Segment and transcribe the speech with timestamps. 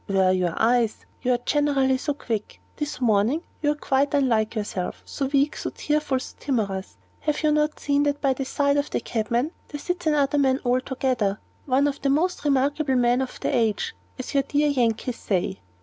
[0.07, 1.05] "Where are your eyes?
[1.21, 2.59] You are generally so quick.
[2.75, 6.97] This morning you are quite unlike yourself so weak, so tearful, and timorous.
[7.19, 11.37] Have you not seen that by side of the cabman there sits another man altogether?
[11.67, 15.59] One of the most remarkable men of the age, as your dear Yankees say."